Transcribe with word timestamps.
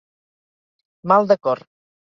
Mal 1.13 1.31
de 1.35 1.39
cor. 1.47 1.67